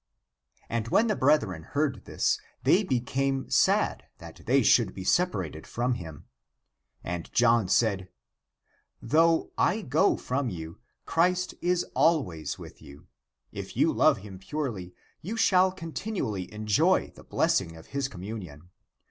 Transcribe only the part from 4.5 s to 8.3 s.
should be separated from him. And John said,"